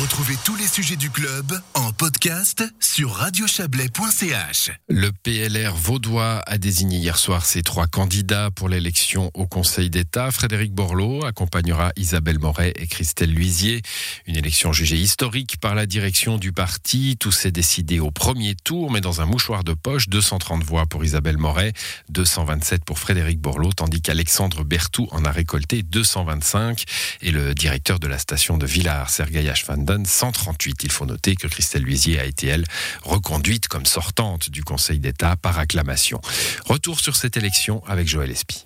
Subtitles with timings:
[0.00, 4.70] Retrouvez tous les sujets du club en podcast sur radiochablais.ch.
[4.90, 10.30] Le PLR vaudois a désigné hier soir ses trois candidats pour l'élection au Conseil d'État.
[10.30, 13.80] Frédéric Borloo accompagnera Isabelle Moret et Christelle Luisier.
[14.26, 17.16] Une élection jugée historique par la direction du parti.
[17.18, 20.10] Tout s'est décidé au premier tour, mais dans un mouchoir de poche.
[20.10, 21.72] 230 voix pour Isabelle Moret,
[22.10, 26.84] 227 pour Frédéric Borloo, tandis qu'Alexandre Berthou en a récolté 225.
[27.22, 29.42] Et le directeur de la station de Villars, Sergei
[29.86, 30.84] Ashvanden, 138.
[30.84, 32.64] Il faut noter que Christelle Luisier a été, elle,
[33.02, 36.20] reconduite comme sortante du Conseil d'État par acclamation.
[36.64, 38.65] Retour sur cette élection avec Joël Espy.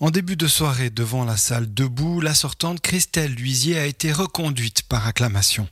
[0.00, 4.82] En début de soirée, devant la salle debout, la sortante Christelle Luisier a été reconduite
[4.82, 5.68] par acclamation.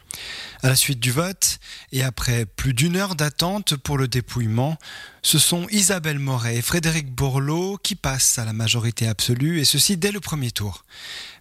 [0.63, 1.59] À la suite du vote,
[1.91, 4.79] et après plus d'une heure d'attente pour le dépouillement,
[5.23, 9.97] ce sont Isabelle Moret et Frédéric Borloo qui passent à la majorité absolue, et ceci
[9.97, 10.85] dès le premier tour.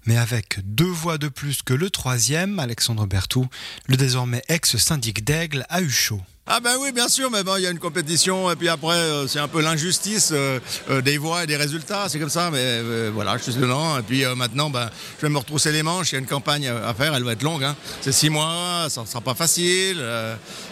[0.07, 3.47] Mais avec deux voix de plus que le troisième, Alexandre Berthou,
[3.85, 6.21] le désormais ex-syndic d'Aigle a eu chaud.
[6.53, 8.97] Ah ben oui, bien sûr, mais bon, il y a une compétition et puis après,
[8.97, 12.51] euh, c'est un peu l'injustice euh, euh, des voix et des résultats, c'est comme ça,
[12.51, 13.97] mais voilà, je suis dedans.
[13.97, 16.67] Et puis maintenant, ben, je vais me retrousser les manches, il y a une campagne
[16.67, 17.63] à faire, elle va être longue.
[17.63, 17.77] Hein.
[18.01, 20.03] C'est six mois, ça ne sera pas facile.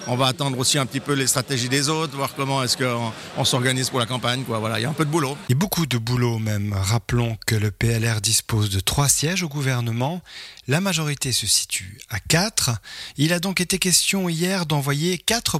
[0.07, 3.45] on va attendre aussi un petit peu les stratégies des autres, voir comment est-ce qu'on
[3.45, 4.43] s'organise pour la campagne.
[4.45, 5.37] Voilà, il y a un peu de boulot.
[5.47, 6.73] Il y a beaucoup de boulot même.
[6.73, 10.21] Rappelons que le PLR dispose de trois sièges au gouvernement.
[10.67, 12.69] La majorité se situe à quatre.
[13.17, 15.57] Il a donc été question hier d'envoyer quatre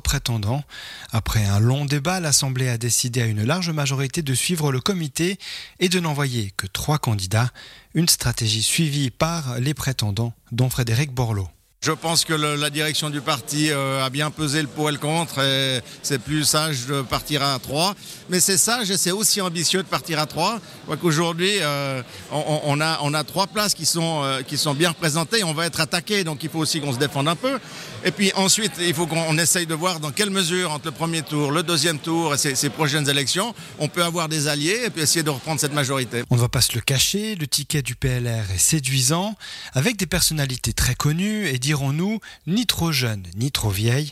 [1.12, 5.38] Après un long débat, l'Assemblée a décidé à une large majorité de suivre le comité
[5.80, 7.52] et de n'envoyer que trois candidats,
[7.94, 11.48] une stratégie suivie par les prétendants, dont Frédéric Borloo.
[11.81, 14.97] Je pense que la direction du parti euh, a bien pesé le pour et le
[14.97, 17.95] contre et c'est plus sage de partir à 3.
[18.30, 20.59] Mais c'est sage et c'est aussi ambitieux de partir à 3.
[20.89, 25.45] Je qu'aujourd'hui, euh, on, a, on trois places qui sont, euh, qui sont bien représentées.
[25.45, 27.57] On va être attaqué, donc il faut aussi qu'on se défende un peu.
[28.03, 31.22] Et puis ensuite, il faut qu'on essaye de voir dans quelle mesure, entre le premier
[31.22, 34.89] tour, le deuxième tour et ces, ces prochaines élections, on peut avoir des alliés et
[34.89, 36.23] puis essayer de reprendre cette majorité.
[36.29, 39.35] On ne va pas se le cacher, le ticket du PLR est séduisant,
[39.73, 44.12] avec des personnalités très connues et dirons-nous, ni trop jeune ni trop vieille.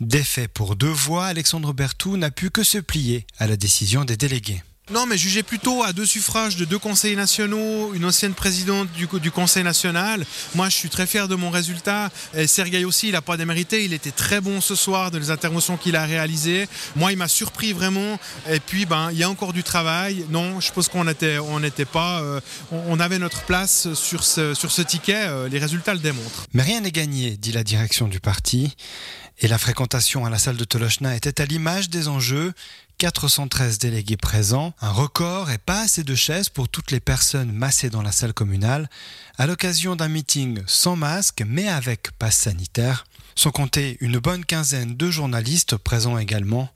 [0.00, 4.16] Défait pour deux voix, Alexandre Berthou n'a pu que se plier à la décision des
[4.16, 4.62] délégués.
[4.90, 9.30] Non, mais jugé plutôt à deux suffrages de deux conseillers nationaux, une ancienne présidente du,
[9.30, 10.26] Conseil national.
[10.54, 12.10] Moi, je suis très fier de mon résultat.
[12.34, 13.82] Et Sergueï aussi, il n'a pas démérité.
[13.86, 16.68] Il était très bon ce soir dans les interventions qu'il a réalisées.
[16.96, 18.20] Moi, il m'a surpris vraiment.
[18.50, 20.26] Et puis, ben, il y a encore du travail.
[20.28, 22.20] Non, je pense qu'on n'était on n'était pas.
[22.20, 22.40] Euh,
[22.70, 25.28] on avait notre place sur ce, sur ce ticket.
[25.28, 26.44] Euh, les résultats le démontrent.
[26.52, 28.76] Mais rien n'est gagné, dit la direction du parti.
[29.40, 32.52] Et la fréquentation à la salle de Tolochna était à l'image des enjeux.
[32.98, 37.90] 413 délégués présents, un record et pas assez de chaises pour toutes les personnes massées
[37.90, 38.88] dans la salle communale,
[39.36, 43.04] à l'occasion d'un meeting sans masque mais avec passe sanitaire,
[43.34, 46.68] sans compter une bonne quinzaine de journalistes présents également.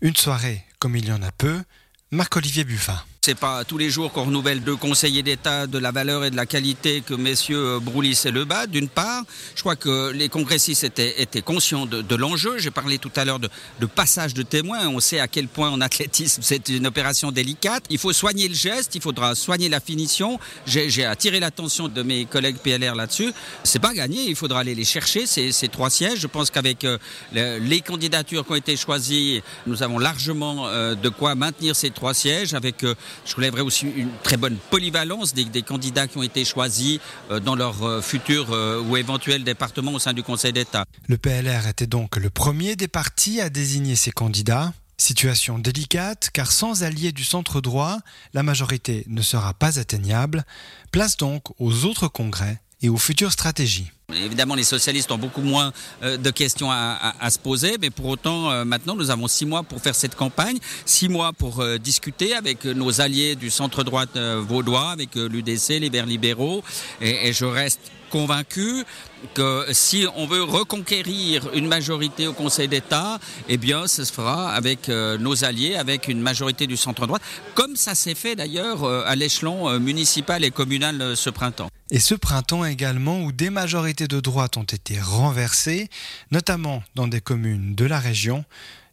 [0.00, 1.62] Une soirée comme il y en a peu,
[2.10, 3.04] Marc-Olivier Buffat.
[3.24, 6.36] C'est pas tous les jours qu'on renouvelle deux conseillers d'État de la valeur et de
[6.36, 9.22] la qualité que messieurs Broulis et Lebas, d'une part.
[9.54, 12.58] Je crois que les congressistes étaient, étaient conscients de, l'enjeu.
[12.58, 13.48] J'ai parlé tout à l'heure de,
[13.86, 14.88] passage de témoins.
[14.88, 17.84] On sait à quel point en athlétisme c'est une opération délicate.
[17.88, 20.38] Il faut soigner le geste, il faudra soigner la finition.
[20.66, 23.32] J'ai attiré l'attention de mes collègues PLR là-dessus.
[23.62, 26.18] C'est pas gagné, il faudra aller les chercher, ces, trois sièges.
[26.18, 26.98] Je pense qu'avec euh,
[27.32, 32.12] les candidatures qui ont été choisies, nous avons largement euh, de quoi maintenir ces trois
[32.12, 32.94] sièges avec euh,
[33.24, 37.40] je relèverai aussi une très bonne polyvalence des, des candidats qui ont été choisis euh,
[37.40, 40.84] dans leur euh, futur euh, ou éventuel département au sein du Conseil d'État.
[41.08, 44.72] Le PLR était donc le premier des partis à désigner ses candidats.
[44.96, 47.98] Situation délicate car sans alliés du centre droit,
[48.32, 50.44] la majorité ne sera pas atteignable.
[50.92, 53.90] Place donc aux autres congrès et aux futures stratégies.
[54.12, 58.50] Évidemment, les socialistes ont beaucoup moins euh, de questions à, se poser, mais pour autant,
[58.50, 62.34] euh, maintenant, nous avons six mois pour faire cette campagne, six mois pour euh, discuter
[62.34, 66.62] avec nos alliés du centre-droite vaudois, avec l'UDC, les Verts libéraux,
[67.00, 67.80] et, je reste
[68.10, 68.84] convaincu
[69.32, 73.18] que si on veut reconquérir une majorité au Conseil d'État,
[73.48, 77.18] eh bien, ce se fera avec nos alliés, avec une majorité du centre-droit,
[77.54, 81.70] comme ça s'est fait d'ailleurs à l'échelon municipal et communal ce printemps.
[81.90, 85.88] Et ce printemps également où des majorités de droite ont été renversées,
[86.30, 88.44] notamment dans des communes de la région.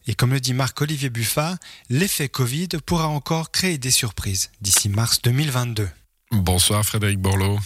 [0.08, 1.58] Et comme le dit Marc-Olivier Buffat,
[1.90, 5.88] l'effet Covid pourra encore créer des surprises d'ici mars 2022.
[6.32, 7.60] Bonsoir Frédéric Borloo.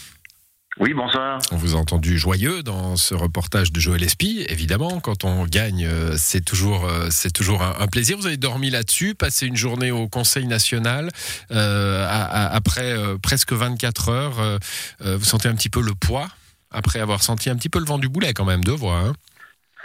[0.77, 1.39] Oui, bonsoir.
[1.53, 4.45] On vous a entendu joyeux dans ce reportage de Joël Espy.
[4.49, 8.17] Évidemment, quand on gagne, euh, c'est toujours, euh, c'est toujours un, plaisir.
[8.17, 11.11] Vous avez dormi là-dessus, passé une journée au Conseil national.
[11.51, 12.05] Euh,
[12.51, 14.59] après euh, presque 24 heures,
[14.99, 16.27] vous sentez un petit peu le poids
[16.71, 18.97] après avoir senti un petit peu le vent du boulet quand même, deux voix.
[18.97, 19.13] Hein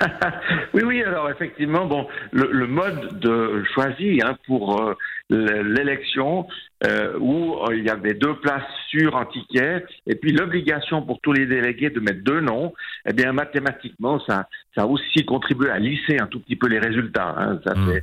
[0.75, 4.95] oui, oui, alors effectivement, bon, le, mode de choisi hein, pour euh,
[5.31, 6.47] l'élection
[6.87, 11.21] euh, où euh, il y avait deux places sur un ticket et puis l'obligation pour
[11.21, 12.73] tous les délégués de mettre deux noms,
[13.07, 16.79] eh bien mathématiquement, ça, ça a aussi contribué à lisser un tout petit peu les
[16.79, 17.35] résultats.
[17.37, 17.61] Hein.
[17.67, 18.01] Ça mmh.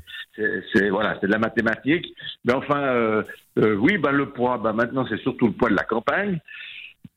[0.74, 2.14] c'est, voilà, c'est de la mathématique.
[2.46, 3.24] Mais enfin,
[3.58, 6.40] oui, bah, le poids, bah, maintenant c'est surtout le poids de la campagne.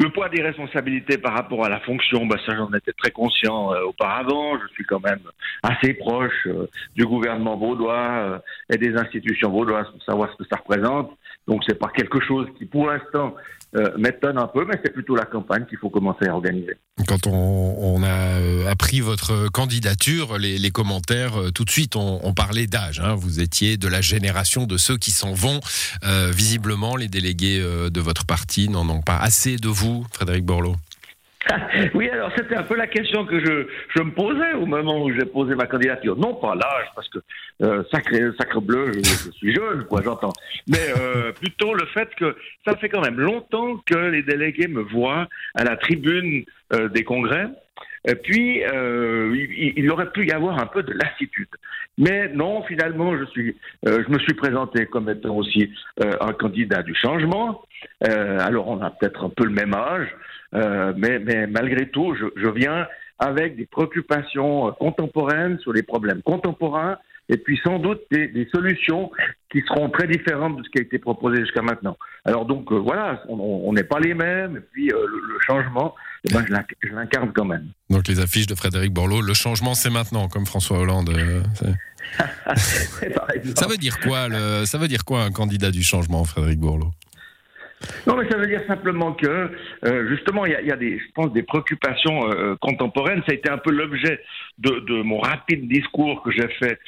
[0.01, 3.75] Le poids des responsabilités par rapport à la fonction, bah ça j'en étais très conscient
[3.75, 4.59] euh, auparavant.
[4.59, 5.21] Je suis quand même
[5.63, 6.67] assez proche euh,
[6.97, 8.39] du gouvernement vaudois euh,
[8.73, 11.13] et des institutions vaudoises pour savoir ce que ça représente.
[11.47, 13.35] Donc c'est pas quelque chose qui pour l'instant
[13.97, 16.77] m'étonne un peu, mais c'est plutôt la campagne qu'il faut commencer à organiser.
[17.07, 23.01] Quand on, a appris votre candidature, les, commentaires tout de suite ont, parlé d'âge.
[23.01, 23.15] Hein.
[23.15, 25.61] Vous étiez de la génération de ceux qui s'en vont.
[26.03, 30.77] visiblement, les délégués de votre parti n'en ont pas assez de vous Frédéric Borloo
[31.95, 33.67] oui, alors c'était un peu la question que je,
[33.97, 36.17] je me posais au moment où j'ai posé ma candidature.
[36.17, 37.19] Non pas l'âge, parce que
[37.63, 40.33] euh, sacré, sacre bleu, je, suis jeune, quoi, j'entends.
[40.69, 44.83] Mais euh, plutôt le fait que ça fait quand même longtemps que les délégués me
[44.83, 46.45] voient à la tribune
[46.75, 47.49] euh, des congrès.
[48.07, 51.49] Et puis, euh, il, il, aurait pu y avoir un peu de lassitude.
[51.99, 56.95] Mais non, finalement, je, suis, je me suis présenté comme étant aussi un candidat du
[56.95, 57.63] changement.
[58.01, 60.09] alors, on a peut-être un peu le même âge,
[60.53, 62.87] mais, mais, malgré tout, je, je, viens
[63.19, 66.99] avec des préoccupations contemporaines sur les problèmes contemporains
[67.31, 69.11] et puis sans doute des, des, solutions
[69.51, 71.97] qui seront très différentes de ce qui a été proposé jusqu'à maintenant.
[72.25, 75.95] Alors donc voilà, on n'est pas les mêmes, et puis le, changement,
[76.25, 76.45] eh ben,
[76.83, 77.69] je l'incarne quand même.
[77.89, 81.11] Donc les affiches de Frédéric Borloo, le changement c'est maintenant, comme François Hollande.
[81.11, 81.43] Euh,
[82.57, 86.91] ça veut dire quoi le, Ça veut dire quoi un candidat du changement, Frédéric Borloo?
[88.07, 89.51] Non, mais ça veut dire simplement que,
[89.87, 93.23] euh, justement, il y a, des, je pense, des préoccupations euh, contemporaines.
[93.27, 94.21] Ça a été un peu l'objet
[94.59, 96.79] de, mon rapide discours que j'ai fait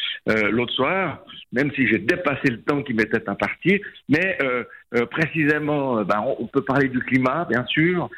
[0.51, 3.81] l'autre soir, même si j'ai dépassé le temps qui m'était imparti.
[4.09, 4.39] Mais
[5.11, 8.11] précisément, ben, on, peut parler du climat, bien sûr,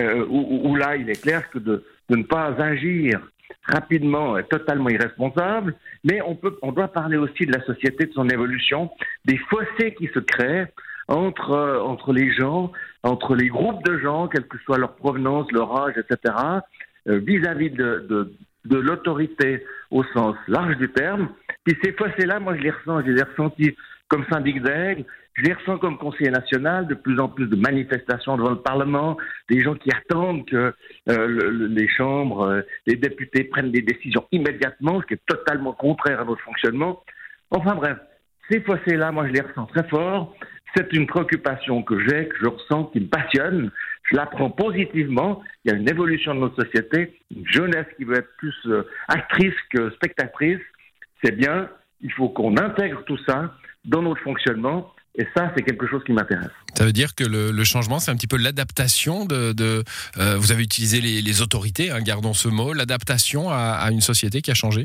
[0.00, 3.20] euh, où, là, il est clair que de, de ne pas agir
[3.64, 8.12] rapidement est totalement irresponsable, mais on, peut, on doit parler aussi de la société, de
[8.12, 8.90] son évolution,
[9.26, 10.66] des fossés qui se créent
[11.12, 12.72] entre, euh, entre les gens,
[13.02, 16.34] entre les groupes de gens, quelle que soit leur provenance, leur âge, etc.,
[17.08, 18.06] euh, vis-à-vis de,
[18.64, 21.28] de, l'autorité au sens large du terme.
[21.64, 23.76] Puis ces fossés-là, moi, je les ressens, je les ai ressentis
[24.08, 25.04] comme syndic d'aigle,
[25.34, 29.16] je les ressens comme conseiller national, de plus en plus de manifestations devant le Parlement,
[29.50, 30.72] des gens qui attendent que
[31.08, 36.24] euh, les chambres, les députés prennent des décisions immédiatement, ce qui est totalement contraire à
[36.24, 37.02] notre fonctionnement.
[37.50, 37.98] Enfin bref,
[38.50, 40.34] ces fossés-là, moi je les ressens très fort.
[40.74, 43.70] C'est une préoccupation que j'ai, que je ressens, qui me passionne.
[44.10, 45.42] Je la prends positivement.
[45.64, 48.82] Il y a une évolution de notre société, une jeunesse qui veut être plus euh,
[49.08, 50.60] actrice que spectatrice.
[51.22, 51.68] C'est bien.
[52.00, 53.54] Il faut qu'on intègre tout ça
[53.84, 56.50] dans notre fonctionnement et ça, c'est quelque chose qui m'intéresse.
[56.74, 59.54] Ça veut dire que le, changement, c'est un petit peu l'adaptation de.
[60.18, 64.50] Euh, vous avez utilisé les, autorités, hein, gardons ce mot, l'adaptation à, une société qui
[64.50, 64.84] a changé?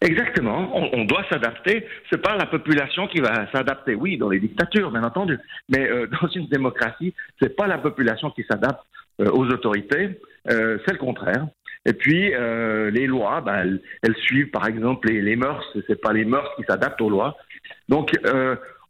[0.00, 0.70] Exactement.
[0.74, 1.86] On, doit s'adapter.
[2.10, 3.94] C'est pas la population qui va s'adapter.
[3.94, 5.38] Oui, dans les dictatures, bien entendu.
[5.68, 8.80] Mais euh, dans une démocratie, c'est pas la population qui s'adapte
[9.20, 10.18] euh, aux autorités.
[10.46, 11.46] c'est le contraire.
[11.86, 15.64] Et puis les lois, ben, elles, suivent par exemple les, les mœurs.
[15.86, 17.36] C'est pas les mœurs qui s'adaptent aux lois.
[17.88, 18.12] Donc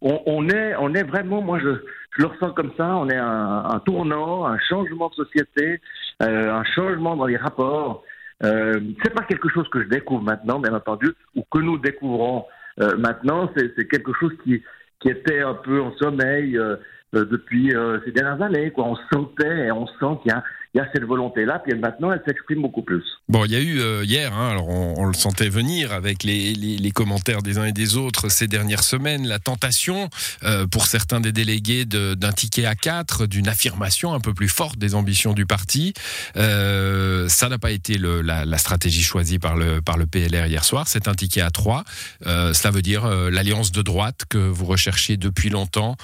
[0.01, 1.71] on, est, on est vraiment, moi je,
[2.17, 5.81] je le ressens comme ça, on est un, un tournant, un changement de société,
[6.23, 8.03] euh, un changement dans les rapports.
[8.43, 12.47] Euh, c'est pas quelque chose que je découvre maintenant, bien entendu, ou que nous découvrons
[12.81, 13.51] euh, maintenant.
[13.57, 14.63] C'est quelque chose qui,
[15.01, 16.77] qui était un peu en sommeil euh,
[17.15, 17.73] euh, depuis
[18.05, 18.71] ces dernières années.
[18.71, 18.85] Quoi.
[18.85, 22.13] On sentait et on sent qu'il y a il y a cette volonté-là, puis maintenant,
[22.13, 23.03] elle s'exprime beaucoup plus.
[23.29, 26.93] Bon, il y a eu euh, hier, hein, alors on, le sentait venir avec les,
[26.95, 30.09] commentaires des uns et des autres ces dernières semaines, la tentation
[30.45, 34.79] euh, pour certains des délégués d'un ticket à 4, d'une affirmation un peu plus forte
[34.79, 35.93] des ambitions du parti.
[36.37, 40.87] Euh, ça n'a pas été la, stratégie choisie par le, par le PLR hier soir,
[40.87, 41.83] c'est un ticket à 3.
[42.27, 45.97] Euh, cela veut dire l'alliance de droite que vous recherchez depuis longtemps,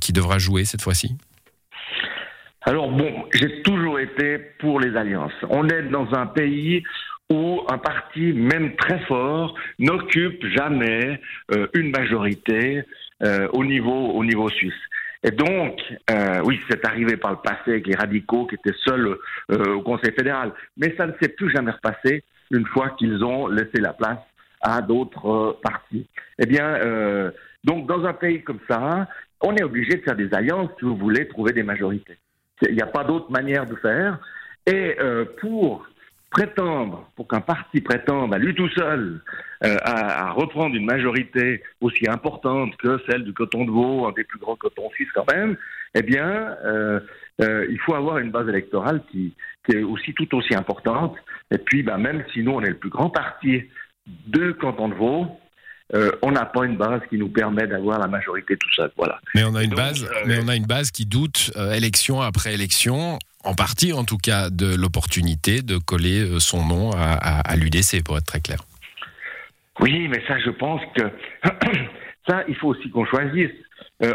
[0.00, 1.16] qui devra jouer cette fois-ci
[2.68, 5.32] alors bon, j'ai toujours été pour les alliances.
[5.48, 6.82] On est dans un pays
[7.30, 11.18] où un parti, même très fort, n'occupe jamais
[11.52, 12.82] euh, une majorité
[13.22, 14.82] euh, au, niveau, au niveau suisse.
[15.24, 19.16] Et donc, euh, oui, c'est arrivé par le passé avec les radicaux qui étaient seuls
[19.48, 23.80] au Conseil fédéral, mais ça ne s'est plus jamais repassé une fois qu'ils ont laissé
[23.80, 24.20] la place
[24.60, 26.06] à d'autres partis.
[26.38, 26.78] Eh bien,
[27.64, 29.08] donc dans un pays comme ça,
[29.40, 32.18] on est obligé de faire des alliances si vous voulez trouver des majorités.
[32.62, 34.18] Il n'y a pas d'autre manière de faire.
[34.66, 35.86] Et euh, pour
[36.30, 39.22] prétendre, pour qu'un parti prétende à lui tout seul
[39.64, 44.12] euh, à, à, reprendre une majorité aussi importante que celle du coton de veau, un
[44.12, 45.56] des plus grands cotons suisses quand même,
[45.94, 47.00] eh bien, euh,
[47.40, 49.34] euh, il faut avoir une base électorale qui,
[49.64, 51.16] qui, est aussi tout aussi importante.
[51.50, 53.64] Et puis, bah, même si nous, on est le plus grand parti
[54.26, 55.26] de canton de Vaud,
[55.94, 58.90] euh, on n'a pas une base qui nous permet d'avoir la majorité tout seul.
[58.96, 59.20] Voilà.
[59.34, 61.72] Mais on a une Donc, base, euh, mais on a une base qui doute euh,
[61.72, 67.12] élection après élection, en partie en tout cas, de l'opportunité de coller son nom à,
[67.14, 68.58] à, à l'UDC, pour être très clair.
[69.80, 71.02] Oui, mais ça, je pense que
[72.28, 73.52] ça, il faut aussi qu'on choisisse.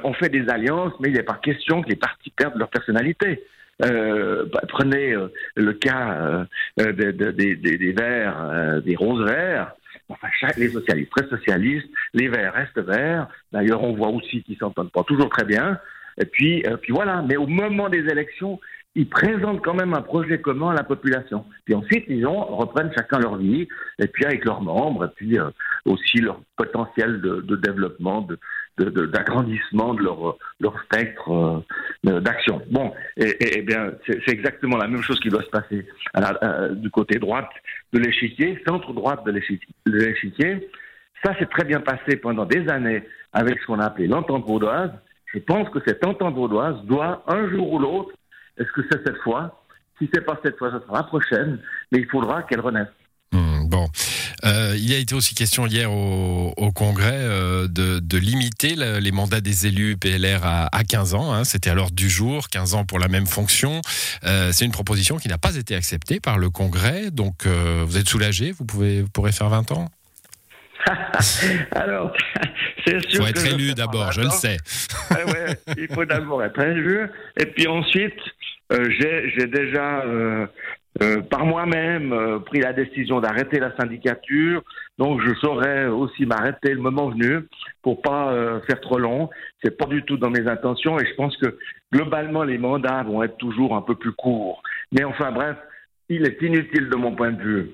[0.04, 3.44] On fait des alliances, mais il n'est pas question que les partis perdent leur personnalité.
[3.84, 6.46] Euh, bah, prenez euh, le cas
[6.78, 9.74] des verts, des roses verts.
[10.14, 13.28] Enfin, chaque, les socialistes restent socialistes, les verts restent verts.
[13.52, 15.80] D'ailleurs, on voit aussi qu'ils s'entendent pas toujours très bien.
[16.22, 17.24] Et puis, puis voilà.
[17.28, 18.60] Mais au moment des élections,
[18.96, 21.46] ils présentent quand même un projet commun à la population.
[21.66, 23.68] Puis ensuite, ils ont, reprennent chacun leur vie,
[24.00, 25.50] et puis avec leurs membres, et puis euh,
[25.86, 28.38] aussi leur potentiel de, de développement, de,
[28.78, 31.64] d'agrandissement de, leur, spectre
[32.08, 32.62] euh, d'action.
[32.72, 37.20] Bon, et, bien, c'est exactement la même chose qui doit se passer à, du côté
[37.20, 37.50] droite
[37.94, 39.32] de l'échiquier, centre droite de
[39.86, 40.70] l'échiquier.
[41.24, 44.92] Ça s'est très bien passé pendant des années avec ce qu'on a appelé l'entente vaudoise.
[45.34, 48.12] Je pense que cette entente vaudoise doit, un jour ou l'autre,
[48.58, 49.64] est-ce que c'est cette fois?
[49.98, 51.60] Si c'est pas cette fois, ce sera la prochaine,
[51.92, 52.88] mais il faudra qu'elle renaisse.
[53.74, 53.88] Bon,
[54.46, 59.00] euh, il a été aussi question hier au, au Congrès euh, de, de, limiter le,
[59.00, 61.34] les mandats des élus PLR à, à 15 ans.
[61.34, 63.82] Hein, C'était à l'ordre du jour, 15 ans pour la même fonction.
[64.26, 67.10] Euh, C'est une proposition qui n'a pas été acceptée par le Congrès.
[67.10, 68.52] Donc, euh, vous êtes soulagé?
[68.52, 69.90] Vous pouvez, vous pourrez faire 20 ans?
[71.72, 72.16] Alors,
[72.86, 73.10] c'est sûr.
[73.10, 74.58] Il faut être élu d'abord, je le sais.
[75.10, 77.08] ouais, ouais, il faut d'abord être élu.
[77.40, 78.20] Et puis ensuite,
[78.72, 78.88] euh,
[79.36, 80.46] j'ai déjà, euh,
[81.02, 84.62] euh, par moi-même, euh, pris la décision d'arrêter la syndicature.
[85.00, 87.40] Donc, je saurais aussi m'arrêter le moment venu
[87.82, 89.30] pour pas euh, faire trop long.
[89.64, 91.00] C'est pas du tout dans mes intentions.
[91.00, 91.58] Et je pense que
[91.92, 94.62] globalement, les mandats vont être toujours un peu plus courts.
[94.92, 95.58] Mais enfin, bref,
[96.10, 97.72] il est inutile de mon point de vue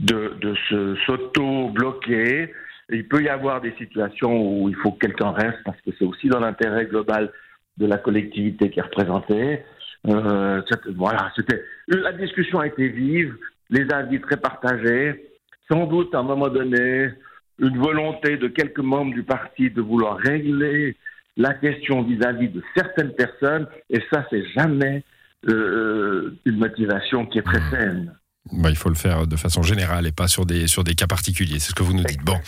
[0.00, 2.52] de, de se s'auto-bloquer.
[2.90, 6.04] Il peut y avoir des situations où il faut que quelqu'un reste parce que c'est
[6.04, 7.32] aussi dans l'intérêt global
[7.78, 9.62] de la collectivité qui est représentée.
[10.08, 10.62] Euh,
[10.96, 13.36] voilà, c'était la discussion a été vive,
[13.68, 15.30] les avis très partagés.
[15.70, 17.10] Sans doute, à un moment donné,
[17.58, 20.96] une volonté de quelques membres du parti de vouloir régler
[21.36, 25.04] la question vis-à-vis -vis de certaines personnes, et ça, c'est jamais
[25.48, 28.12] euh, une motivation qui est très saine.
[28.52, 31.06] Bah, il faut le faire de façon générale et pas sur des, sur des cas
[31.06, 31.58] particuliers.
[31.60, 32.24] C'est ce que vous nous dites.
[32.24, 32.38] Bon.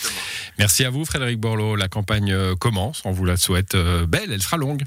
[0.58, 1.76] Merci à vous, Frédéric Borloo.
[1.76, 3.02] La campagne euh, commence.
[3.04, 3.76] On vous la souhaite
[4.08, 4.32] belle.
[4.32, 4.82] Elle sera longue.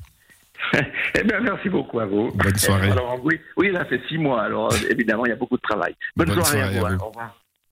[1.19, 2.31] eh bien, merci beaucoup à vous.
[2.31, 2.91] Bonne soirée.
[2.91, 4.43] Alors, oui, oui, là, c'est six mois.
[4.43, 5.95] Alors, évidemment, il y a beaucoup de travail.
[6.15, 6.85] Bonne, Bonne soirée, soirée, à vous.
[6.85, 7.03] À vous.
[7.03, 7.44] Au revoir.